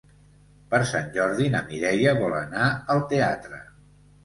[0.71, 3.63] Per Sant Jordi na Mireia vol anar al teatre.